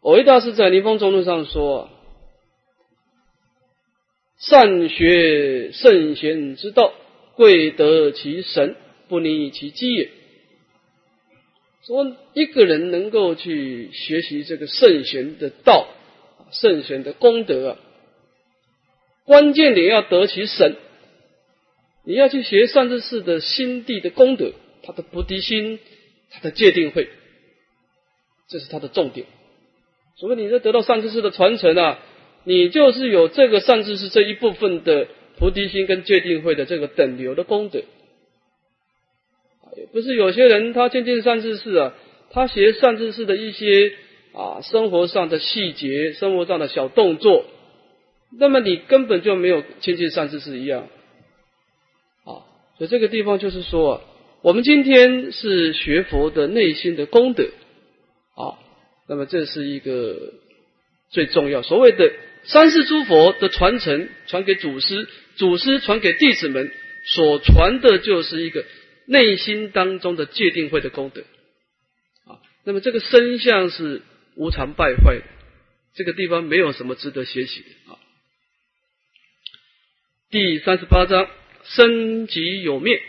[0.02, 1.90] 偶一大师在《临风中论》上说
[4.40, 6.94] ：“善学圣贤之道，
[7.36, 8.76] 贵得其神，
[9.08, 10.10] 不离其机也。”
[11.86, 15.88] 说一个人能够去学习这个圣贤的道。
[16.62, 17.78] 圣贤的功德啊，
[19.26, 20.76] 关键点要得其神。
[22.06, 24.52] 你要去学善知识的心地的功德，
[24.84, 25.80] 他的菩提心，
[26.30, 27.10] 他的戒定慧，
[28.48, 29.26] 这是他的重点。
[30.18, 32.00] 所以你在得到善知识的传承啊，
[32.44, 35.08] 你就是有这个善知识这一部分的
[35.40, 37.82] 菩提心跟戒定慧的这个等流的功德。
[39.92, 41.94] 不是有些人他渐渐善知识啊，
[42.30, 43.94] 他学善知识的一些。
[44.36, 47.46] 啊，生活上的细节，生活上的小动作，
[48.38, 50.90] 那么你根本就没有亲近善知识一样。
[52.26, 52.44] 啊，
[52.78, 54.02] 所以这个地方就是说，
[54.42, 57.46] 我们今天是学佛的内心的功德。
[58.36, 58.60] 啊，
[59.08, 60.34] 那么这是一个
[61.12, 61.62] 最重要。
[61.62, 62.12] 所谓的
[62.44, 66.70] 三世诸佛的传承，传给祖师，祖师传给弟子们，
[67.06, 68.66] 所传的就是一个
[69.08, 71.22] 内心当中的界定会的功德。
[71.22, 74.02] 啊，那么这个身相是。
[74.36, 75.22] 无常败坏，
[75.94, 78.00] 这个地方没有什么值得学习的啊。
[80.30, 81.30] 第三十八章，
[81.64, 83.02] 生即有灭。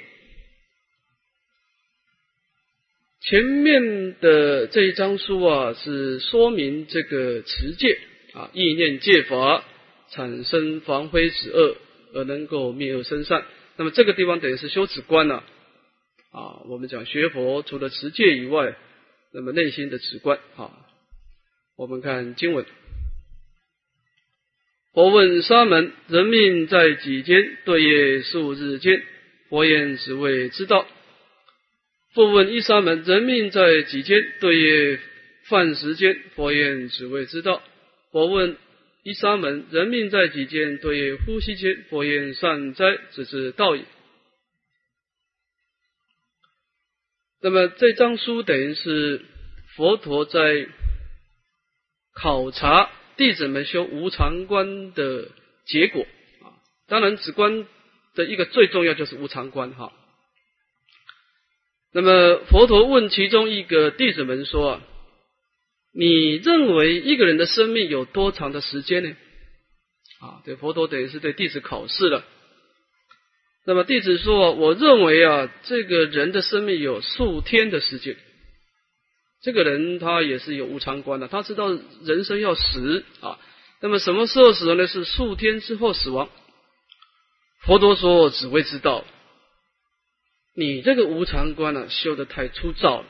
[3.21, 7.99] 前面的这一章书啊，是说明这个持戒
[8.33, 9.65] 啊，意念戒法
[10.11, 11.77] 产生防非止恶，
[12.15, 13.45] 而能够灭恶生善。
[13.77, 15.43] 那么这个地方等于是修止观了
[16.31, 16.63] 啊。
[16.69, 18.77] 我们讲学佛，除了持戒以外，
[19.33, 20.86] 那么内心的止观啊。
[21.77, 22.65] 我们看经文，
[24.95, 27.59] 佛问沙门：人命在几间？
[27.67, 29.03] 对曰数日间。
[29.51, 30.89] 佛言：只为知道。
[32.15, 34.19] 复问一沙门：人命在几间？
[34.41, 34.99] 对曰
[35.51, 36.19] 饭时间。
[36.35, 37.63] 佛言：只为知道。
[38.11, 38.57] 佛问
[39.03, 40.79] 一沙门：人命在几间？
[40.79, 41.85] 对曰呼吸间。
[41.91, 43.85] 佛言：善哉，只是道也。
[47.43, 49.21] 那么这张书等于是
[49.77, 50.69] 佛陀在。
[52.21, 55.29] 考察弟子们修无常观的
[55.67, 56.03] 结果
[56.43, 56.57] 啊，
[56.89, 57.67] 当然止观
[58.15, 59.93] 的一个最重要就是无常观哈。
[61.93, 64.81] 那么佛陀问其中一个弟子们说
[65.95, 69.17] ：“你认为一个人的生命有多长的时间呢？”
[70.21, 72.25] 啊，对佛陀等于是对弟子考试了。
[73.67, 78.17] 那么弟子说，我认为啊，这个人的生命有数天的时间。
[79.43, 81.69] 这个人他也是有无常观的，他知道
[82.03, 83.39] 人生要死啊。
[83.81, 84.87] 那么什么时候死呢？
[84.87, 86.29] 是数天之后死亡。
[87.61, 89.05] 佛陀说，只会知道
[90.57, 93.07] 你这个无常观呢，修的太粗糙了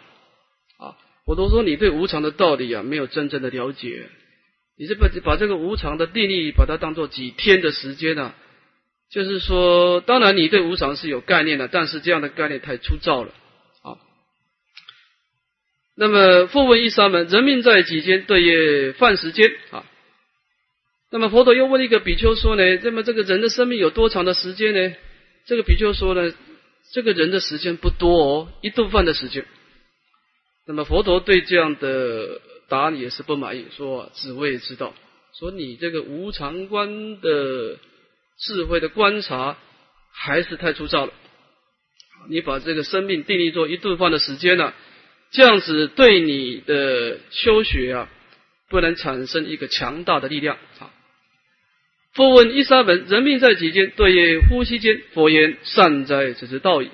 [0.79, 0.99] 啊。
[1.25, 4.09] 佛陀说，你对无常的道理啊，没有真正的了解。
[4.79, 8.35] 你是把把这个无常的定义，把它当做几天的时间呢？
[9.11, 13.33] 就是说，当然你对无常是有概念的，但是这样的概念太粗糙了。
[15.97, 18.25] 那么复问一沙门：人命在几间？
[18.25, 19.85] 对业犯时间啊。
[21.11, 24.95] 那么佛陀又问一个比丘说呢：那么这个人的生命有多长的时间呢？
[25.47, 26.33] 这个比丘说呢：
[26.93, 29.45] 这个人的时间不多哦，一顿饭的时间。
[30.67, 34.95] 那么佛陀对这样的答案也是不满意，说只为知道，
[35.39, 37.79] 说你这个无常观的。
[38.39, 39.57] 智慧的观察
[40.13, 41.13] 还是太粗糙了。
[42.29, 44.75] 你把这个生命定义做一顿饭的时间呢，
[45.37, 48.09] 这样子对你的修学啊，
[48.71, 50.91] 不能产生一个强大的力量啊。
[52.15, 53.93] 复问一沙门：人命在几间？
[53.95, 55.03] 对业呼吸间。
[55.13, 56.89] 佛言：善哉，此之道矣。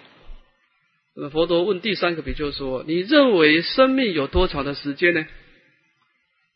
[1.14, 5.24] 那么佛陀问第三个比丘说：你认为生命有多长的时间呢？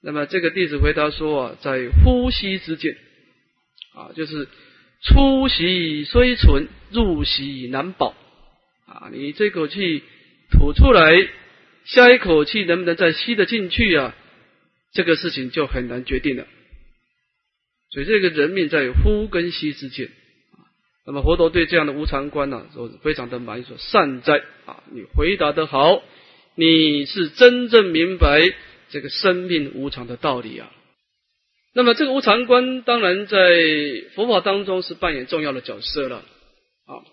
[0.03, 2.97] 那么这个弟子回答说啊，在呼吸之间
[3.95, 4.49] 啊，就是。
[5.03, 8.16] 出息虽存，入息难保
[8.87, 9.11] 啊！
[9.12, 10.03] 你这口气
[10.51, 11.28] 吐出来，
[11.87, 14.14] 下一口气能不能再吸得进去啊？
[14.93, 16.47] 这个事情就很难决定了。
[17.91, 20.11] 所以这个人命在于呼跟吸之间。
[21.07, 24.82] 那么佛陀对这样的无常观呢，说非常的满意，说善哉啊！
[24.91, 26.03] 你回答的好，
[26.57, 28.41] 你是真正明白
[28.89, 30.72] 这个生命无常的道理啊。
[31.74, 33.37] 那么这个无常观，当然在
[34.16, 36.24] 佛法当中是扮演重要的角色了
[36.87, 37.05] 啊。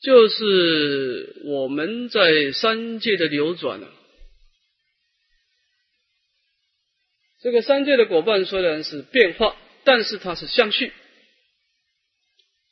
[0.00, 3.88] 就是我们在三界的流转呢，
[7.40, 10.92] 这个三界的果报虽然是变化，但是它是相续。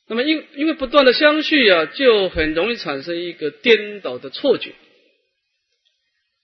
[0.07, 4.73] 那么因因为不断的相续啊，就很容易产生一个颠倒的错觉。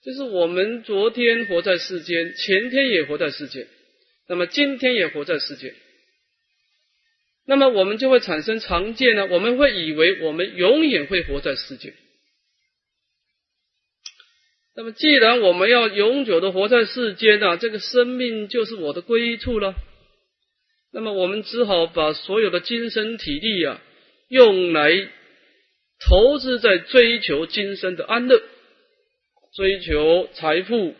[0.04, 3.70] 就是我们昨天活在世间，前天也活在世间，
[4.28, 5.74] 那么今天也活在世间，
[7.46, 9.28] 那么我们就会产生常见呢？
[9.28, 11.94] 我们会以为我们永远会活在世间。
[14.76, 19.76] 那么既然我们要永久的活在世间啊，这个生命就是我的归处了。
[20.92, 23.82] 那么我们只好把所有的精神体力啊，
[24.30, 24.92] 用来
[26.00, 28.42] 投资在追求今生的安乐。
[29.56, 30.96] 追求财富，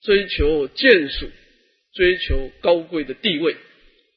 [0.00, 1.28] 追求见属，
[1.92, 3.56] 追求高贵的地位，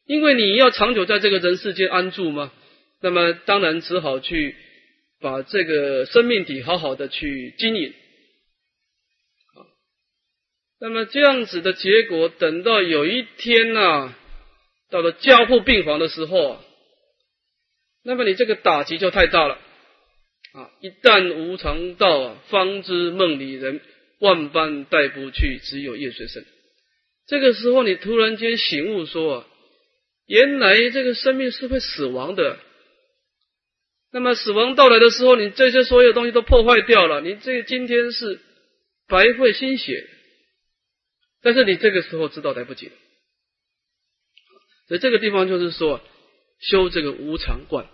[0.07, 2.51] 因为你要长久在这个人世间安住嘛，
[3.01, 4.55] 那么当然只好去
[5.21, 7.93] 把这个生命体好好的去经营。
[10.79, 14.13] 那么这样子的结果，等到有一天呐，
[14.89, 16.59] 到了家护病房的时候，
[18.03, 19.59] 那么你这个打击就太大了。
[20.53, 20.71] 啊！
[20.81, 23.81] 一旦无常到啊，方知梦里人，
[24.19, 26.45] 万般带不去，只有夜随身。
[27.27, 29.47] 这个时候，你突然间醒悟，说啊，
[30.27, 32.59] 原来这个生命是会死亡的。
[34.11, 38.39] 那么死亡到来的时候，你这些所有东西都破坏掉了，你这今天是
[39.07, 40.07] 白费心血。
[41.41, 42.91] 但是你这个时候知道来不及。
[44.87, 46.01] 所以这个地方就是说，
[46.59, 47.87] 修这个无常观。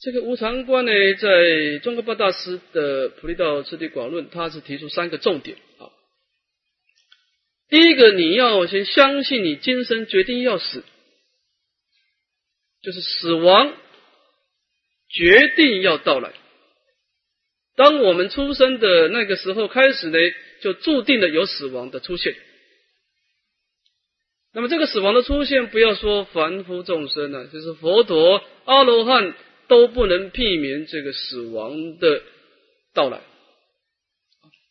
[0.00, 5.58] 这个无常观呢，在中国八大师的《普利道次第广论》，他是提出三个重点。
[7.68, 10.84] 第一个，你要先相信你今生决定要死，
[12.82, 13.74] 就是死亡
[15.08, 16.32] 决定要到来。
[17.76, 20.18] 当我们出生的那个时候开始呢，
[20.60, 22.34] 就注定了有死亡的出现。
[24.52, 29.34] 那么这个死亡的出现，不要说凡夫众生了，就是佛陀、阿罗汉。
[29.68, 32.22] 都不能避免这个死亡的
[32.94, 33.20] 到来，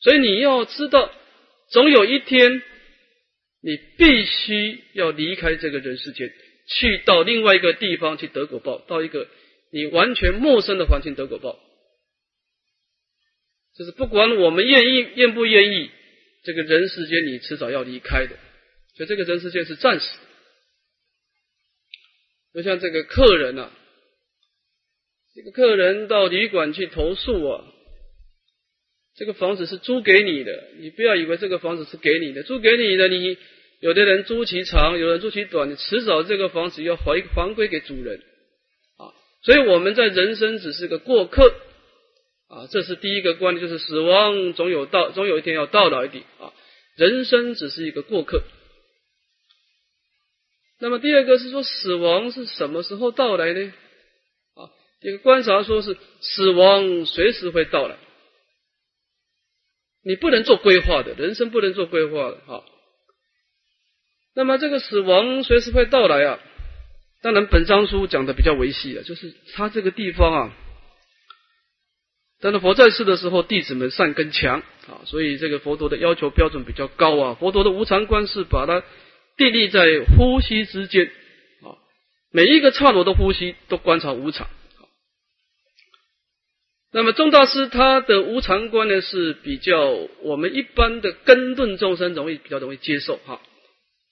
[0.01, 1.11] 所以你要知道，
[1.69, 2.63] 总有一天
[3.67, 6.31] 你必须要离开这个人世间，
[6.67, 9.27] 去到另外一个地方去得果报，到一个
[9.73, 11.59] 你完全陌生的环境得果报。
[13.75, 15.91] 就是不管我们愿意愿不愿意，
[16.45, 18.37] 这个人世间你迟早要离开的，
[18.95, 20.07] 所以这个人世间是暂时。
[22.53, 23.69] 就像这个客人啊。
[25.35, 27.63] 这个客人到旅馆去投诉啊，
[29.17, 33.37] 这个房子是租给你的，你不要以为这个房子是给你的，租给你的，你
[33.79, 38.23] 有的人租期长，有人租期短，你迟早这个房子要还还归给主人
[38.97, 39.13] 啊。
[39.43, 41.53] 所以我们在人生只是个过客
[42.47, 46.53] 啊，这是第一个观念，就是死亡总有到，总有一天要到来的啊。
[46.95, 48.41] 人生只是一个过客。
[50.79, 53.73] 那么第二个是说，死亡是什么时候到来呢？
[54.55, 54.71] 啊，
[55.01, 57.95] 这个观察说是死亡随时会到来，
[60.03, 62.37] 你不能做规划的，人生不能做规划的。
[62.47, 62.65] 哈。
[64.37, 66.39] 那么这个死亡随时会到来啊，
[67.23, 70.53] 当然本章书讲的比较维系啊，就是他这个地方啊，
[72.39, 77.33] 当然佛在世的时候，弟子们善根强啊，所以这个佛陀的要求标准比较高啊。
[77.39, 78.83] 佛陀的无常观是把它。
[79.37, 79.85] 定立在
[80.17, 81.05] 呼吸之间
[81.61, 81.77] 啊，
[82.31, 84.47] 每一个刹那的呼吸都观察无常。
[86.91, 89.91] 那么宗大师他的无常观呢是比较
[90.23, 93.39] 我们一般的根顿众生容易比较容易接受哈。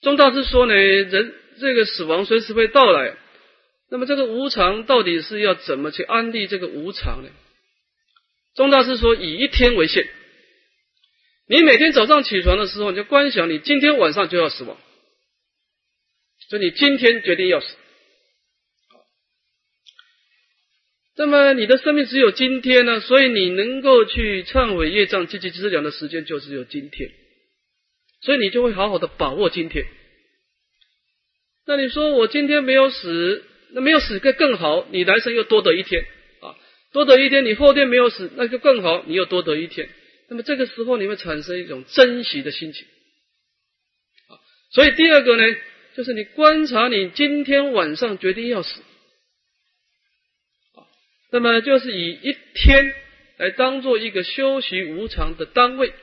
[0.00, 3.16] 宗大师说呢，人这个死亡随时会到来，
[3.90, 7.30] 那么这个无常到底是要怎么去安利这个无常呢？
[8.54, 10.08] 宗大师说，以一天为限，
[11.48, 14.78] 你每天早上起床的时候，你就观想你今天晚上就要死亡。
[16.48, 17.66] 所以你今天决定要死，
[21.16, 23.00] 那么你的生命只有今天呢？
[23.00, 27.10] 所以你能够去忏悔业障、积极治疗的时间就只有今天，
[28.26, 29.86] 所以你就会好好的把握今天。
[31.64, 36.02] 那你说我今天没有死，那没有死更更好，你来生又多得一天
[36.42, 36.58] 啊，
[36.92, 39.88] 多得一天，你后天没有死，那就更好，你又多得一天。
[40.28, 42.84] 那么这个时候你会产生一种珍惜的心情
[44.28, 44.34] 啊。
[44.72, 45.56] 所以第二个呢？
[45.94, 48.80] 就是你观察，你今天晚上决定要死，
[50.74, 50.82] 啊，
[51.30, 52.92] 那么就是以一天
[53.38, 55.94] 来当做一个修习无常的单位。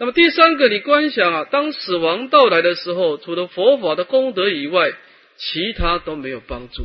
[0.00, 4.92] 那么第三个，你观想啊，当死亡到来的时候，除了佛法的功德以外，
[5.36, 6.84] 其他都没有帮助。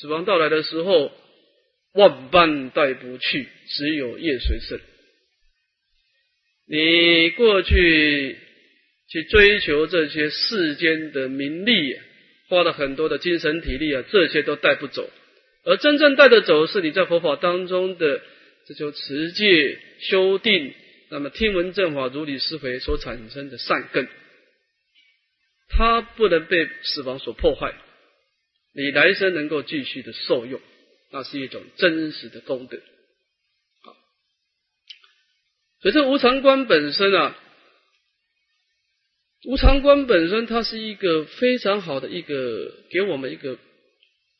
[0.00, 1.12] 死亡到来的时候，
[1.94, 4.80] 万般带不去，只有业随身。
[6.68, 8.38] 你过去。
[9.10, 11.96] 去追求这些世间的名利，
[12.50, 15.08] 花了很多的精神体力啊，这些都带不走。
[15.64, 18.20] 而真正带得走，是你在佛法当中的
[18.66, 20.74] 这就持戒修定，
[21.10, 24.08] 那么听闻正法、如理思维所产生的善根，
[25.68, 27.74] 它不能被死亡所破坏，
[28.74, 30.60] 你来生能够继续的受用，
[31.10, 32.78] 那是一种真实的功德。
[33.82, 33.96] 好，
[35.80, 37.38] 所以这无常观本身啊。
[39.44, 43.56] 无常观本身，它是一个非常好的一个给我们一个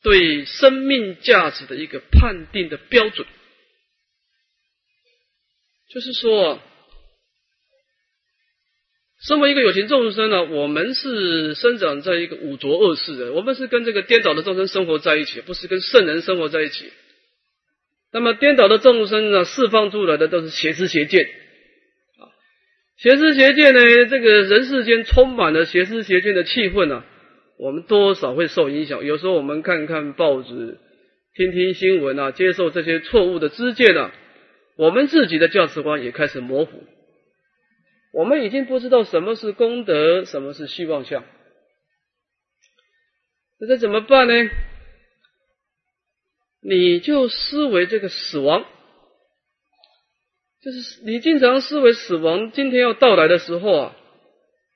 [0.03, 3.25] 对生命价值的一个判定的标准。
[5.93, 6.59] 就是说，
[9.25, 16.91] 身为一个有情众生呢，我们是生长在一个五浊恶世的，我们是跟这个颠倒的众生生活在一起，不是跟圣人生活在一起。
[18.11, 21.27] 那么颠倒的众生呢，释放出来的都是邪知邪见。
[22.97, 23.79] 邪知邪见呢？
[24.09, 27.05] 这个人世间充满了邪知邪见的气氛啊，
[27.57, 29.05] 我们多少会受影响。
[29.05, 30.77] 有时候我们看看报纸，
[31.33, 34.11] 听听新闻啊，接受这些错误的知见啊，
[34.79, 36.71] 我们自己的价值观也开始模糊。
[38.13, 41.25] 我们已经不知道什么是功德，什么是希望相。
[43.59, 44.33] 那这怎么办呢？
[46.61, 48.65] 你就思维这个死亡。
[50.61, 53.97] 就是你经常思维死亡今天要到来的时候啊，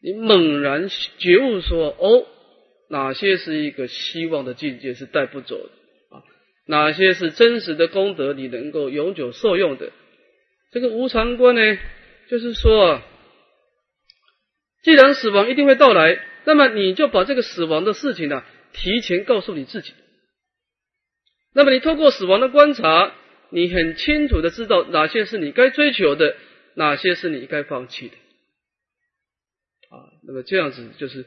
[0.01, 2.27] 你猛然觉悟说：哦，
[2.89, 5.69] 哪些是一个希望的境界是带不走的？
[6.65, 9.91] 哪些是真实的功德你能够永久受用的？
[10.71, 11.77] 这个无常观呢，
[12.29, 13.05] 就是说啊，
[14.83, 18.43] 既然死亡一定会到来，那么你就把这个死亡的事情呢，
[18.73, 19.93] 提前告诉你自己。
[21.53, 23.15] 那么你通过死亡的观察。
[23.55, 26.35] 你很清楚的知道哪些是你该追求的，
[26.73, 28.15] 哪些是你该放弃的，
[29.95, 31.23] 啊，那么这样子就是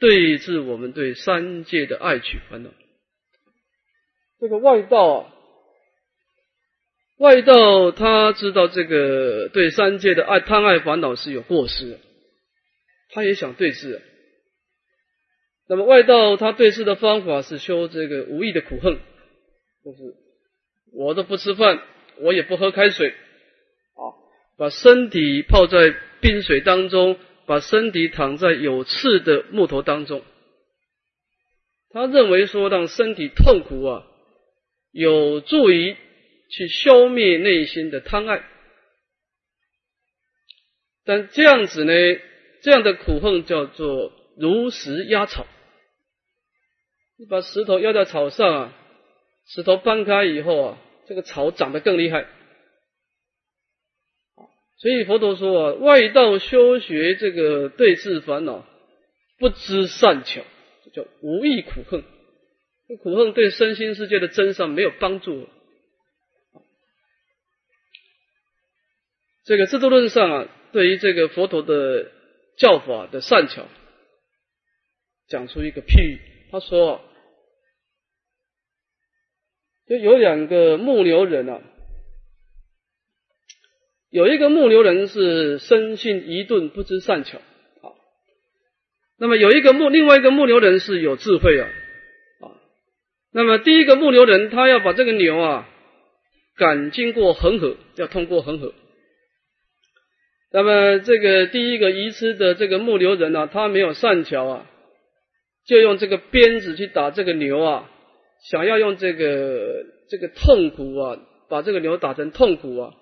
[0.00, 2.70] 对治我们对三界的爱取烦恼。
[4.40, 5.34] 这个外道啊，
[7.18, 11.98] 外道他知道这个对三界的爱贪爱烦恼是有过失，
[13.10, 14.00] 他也想对治。
[15.68, 18.98] 那么外道他对治的方法是修这个无意的苦恨，
[19.84, 19.98] 就是。
[20.90, 21.82] 我都不吃饭，
[22.16, 24.00] 我也不喝开水，啊，
[24.56, 30.22] 把身体泡在冰水当中，把身体躺在有刺的木头当中。
[31.90, 34.06] 他认为说让身体痛苦啊，
[34.98, 35.96] 有助于
[36.50, 38.42] 去消灭内心的贪爱。
[41.04, 41.92] 但这样子呢，
[42.62, 45.46] 这样的苦恨叫做如石压草。
[47.16, 48.76] 你把石头压在草上啊，
[49.46, 52.26] 石头搬开以后啊，这个草长得更厉害。
[54.78, 58.66] 所以佛陀说啊，外道修学这个对治烦恼，
[59.38, 60.42] 不知善巧，
[60.92, 62.02] 叫无益苦恨。
[62.96, 65.48] 苦恨对身心世界的真善没有帮助。
[69.44, 72.10] 这个制度论上啊，对于这个佛陀的
[72.56, 73.66] 教法的善巧，
[75.26, 76.18] 讲出一个譬喻。
[76.50, 77.04] 他说。
[79.86, 81.62] 就有两个牧牛人啊，
[84.10, 87.96] 有一个牧牛人是生性愚钝，不知善巧啊。
[89.16, 91.70] 那么有一个牧，另外一个牧牛人是有智慧啊。
[93.38, 95.68] 那么第一个牧牛人，他要把这个牛啊
[96.56, 98.74] 赶经过恒河，要通过恒河。
[100.50, 104.66] 那么这个第一个愚痴的这个牧牛人呢，他没有善巧啊，
[105.68, 107.88] 就用这个鞭子去打这个牛啊。
[108.50, 111.18] 想要用这个这个痛苦啊，
[111.48, 112.94] 把这个牛打成痛苦啊，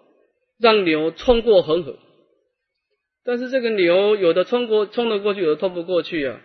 [0.61, 1.97] 让牛冲过恒河。
[3.25, 6.39] 但是这个牛有的冲过冲得过去，有的冲不过去啊，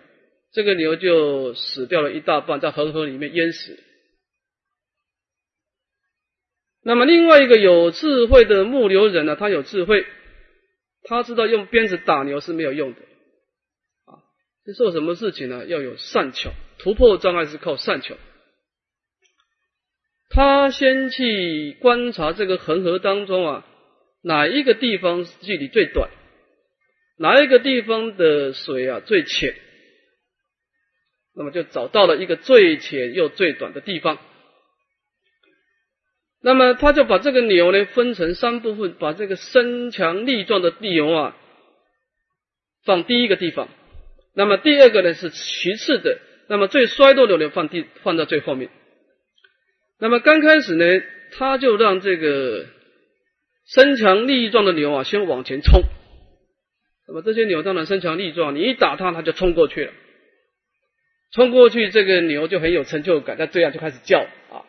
[0.52, 3.80] 这个牛就死掉了一大半，在恒河里面淹死。
[6.84, 10.06] 那么另外一个有智慧的牧牛人呢，他有智慧，
[11.04, 13.00] 他知道用鞭子打牛是没有用的
[14.06, 14.18] 啊。
[14.76, 15.66] 做什么事情呢？
[15.68, 18.18] 要有善巧，突破障碍是靠善巧。
[20.30, 23.68] 他先去观察这个恒河当中啊，
[24.24, 26.10] 哪一个地方距离最短，
[27.18, 29.54] 哪一个地方的水啊最浅，
[31.36, 34.18] 那么就找到了一个最浅又最短的地方。
[36.44, 41.38] 那么他就把这个牛呢分成三部分，把这个身强力壮的牛啊
[42.84, 43.70] 放第一个地方，
[44.34, 46.18] 那么第二个呢是其次的，
[46.48, 48.72] 那么最衰弱的牛放第放在最后面。
[50.00, 50.86] 那么刚开始呢，
[51.34, 52.66] 他就让这个
[53.68, 55.84] 身强力壮的牛啊先往前冲。
[57.08, 59.94] 那么这些牛当然身强力壮，你一打它，它就冲过去了。
[61.32, 64.20] 冲过去，这个牛就很有成就感，它这样就开始叫
[64.50, 64.66] 啊。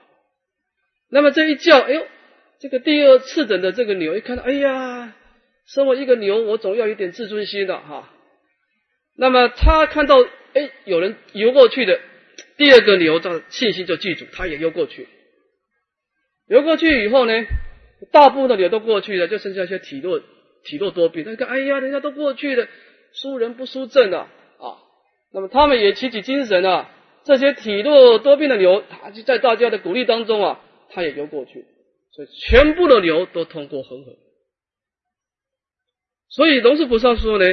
[1.11, 2.07] 那么这一叫，哎呦，
[2.61, 5.13] 这个第二次等的这个牛一看到，哎呀，
[5.67, 8.11] 身为一个牛，我总要有点自尊心的哈。
[9.17, 12.01] 那么他看到，哎，有人游过去的，
[12.57, 15.09] 第二个牛的信心就记住，他也游过去。
[16.47, 17.33] 游过去以后呢，
[18.13, 20.21] 大部分的牛都过去了，就剩下一些体弱、
[20.65, 21.25] 体弱多病。
[21.27, 22.69] 那个，哎呀，人家都过去了，
[23.13, 24.29] 输人不输阵啊！
[25.33, 26.91] 那么他们也提起精神啊。
[27.25, 30.61] 这些体弱多病的牛，他就在大家的鼓励当中啊，
[30.91, 31.65] 他也游过去，
[32.11, 34.17] 所以全部的牛都通过恒河。
[36.29, 37.45] 所以龙树菩萨说呢，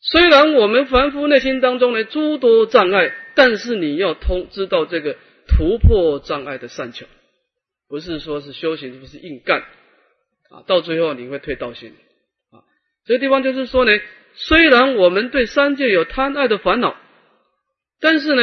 [0.00, 7.04] 虽然我们凡夫内心当中呢诸多障碍，但是你要通知道这个突破障碍的善巧。
[7.88, 9.60] 不是说是修行，不是硬干
[10.48, 11.94] 啊，到最后你会退道心
[12.50, 12.64] 啊。
[13.04, 13.92] 这个地方就是说呢，
[14.34, 16.96] 虽然我们对三界有贪爱的烦恼，
[18.00, 18.42] 但是呢，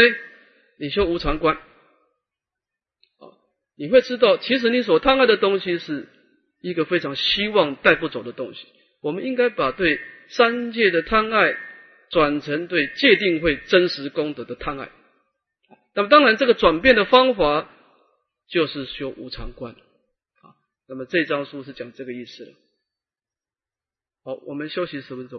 [0.80, 3.34] 你修无常观啊，
[3.76, 6.08] 你会知道，其实你所贪爱的东西是
[6.62, 8.68] 一个非常希望带不走的东西。
[9.02, 11.58] 我们应该把对三界的贪爱
[12.10, 14.90] 转成对界定会真实功德的贪爱。
[15.94, 17.70] 那么当然，这个转变的方法。
[18.52, 19.74] 就是修无常观，
[20.42, 22.52] 啊，那么这张书是讲这个意思的。
[24.24, 25.38] 好，我们休息十分钟。